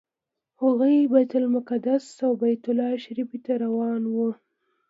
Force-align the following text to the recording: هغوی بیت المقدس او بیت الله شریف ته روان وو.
هغوی 0.61 0.97
بیت 1.13 1.31
المقدس 1.39 2.05
او 2.25 2.31
بیت 2.41 2.63
الله 2.69 2.91
شریف 3.03 3.29
ته 3.45 3.53
روان 3.63 4.01
وو. 4.13 4.27